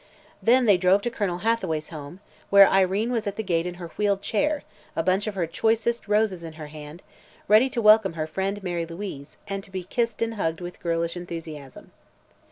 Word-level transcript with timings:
Then 0.41 0.65
they 0.65 0.77
drove 0.77 1.03
to 1.03 1.11
Colonel 1.11 1.37
Hathaway's 1.45 1.89
home, 1.89 2.21
where 2.49 2.67
Irene 2.67 3.11
was 3.11 3.27
at 3.27 3.35
the 3.35 3.43
gate 3.43 3.67
in 3.67 3.75
her 3.75 3.89
wheeled 3.97 4.23
chair, 4.23 4.63
a 4.95 5.03
bunch 5.03 5.27
of 5.27 5.35
her 5.35 5.45
choicest 5.45 6.07
roses 6.07 6.41
in 6.41 6.53
her 6.53 6.69
hand, 6.69 7.03
ready 7.47 7.69
to 7.69 7.83
welcome 7.83 8.13
her 8.13 8.25
friend 8.25 8.63
Mary 8.63 8.87
Louise 8.87 9.37
and 9.47 9.63
to 9.63 9.69
be 9.69 9.83
kissed 9.83 10.23
and 10.23 10.33
hugged 10.33 10.59
with 10.59 10.79
girlish 10.81 11.15
enthusiasm. 11.15 11.91